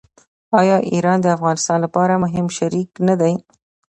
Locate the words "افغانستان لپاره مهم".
1.37-2.47